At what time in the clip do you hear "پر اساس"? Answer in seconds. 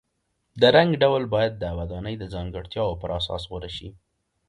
3.01-3.41